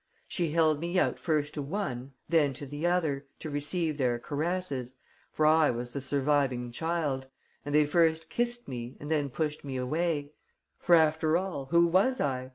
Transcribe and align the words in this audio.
She 0.27 0.49
held 0.53 0.79
me 0.79 0.97
out 0.97 1.19
first 1.19 1.53
to 1.53 1.61
one, 1.61 2.13
then 2.27 2.53
to 2.53 2.65
the 2.65 2.87
other, 2.87 3.27
to 3.37 3.51
receive 3.51 3.99
their 3.99 4.17
caresses 4.17 4.95
for 5.31 5.45
I 5.45 5.69
was 5.69 5.91
the 5.91 6.01
surviving 6.01 6.71
child 6.71 7.27
and 7.63 7.75
they 7.75 7.85
first 7.85 8.27
kissed 8.27 8.67
me 8.67 8.97
and 8.99 9.11
then 9.11 9.29
pushed 9.29 9.63
me 9.63 9.77
away; 9.77 10.31
for, 10.79 10.95
after 10.95 11.37
all, 11.37 11.65
who 11.65 11.85
was 11.85 12.19
I? 12.19 12.49